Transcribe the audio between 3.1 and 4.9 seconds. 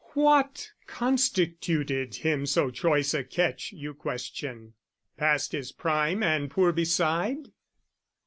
a catch, You question?